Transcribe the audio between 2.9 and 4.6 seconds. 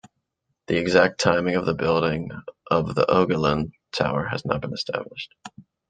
the Ogulin tower has